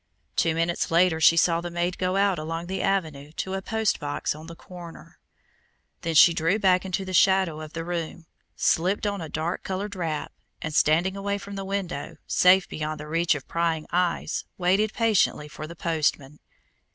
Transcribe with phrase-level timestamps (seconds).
[0.35, 3.99] Two minutes later she saw the maid go out along the avenue to a post
[3.99, 5.19] box on the corner.
[6.01, 8.25] Then she drew back into the shadow of the room,
[8.55, 13.07] slipped on a dark colored wrap, and, standing away from the window, safe beyond the
[13.07, 16.39] reach of prying eyes, waited patiently for the postman.